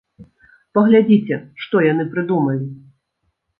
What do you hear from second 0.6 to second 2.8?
Паглядзіце, што яны прыдумалі!